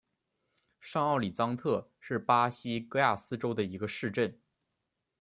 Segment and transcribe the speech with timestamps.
[0.79, 4.41] 上奥里藏特是巴西戈亚斯州的一个市镇。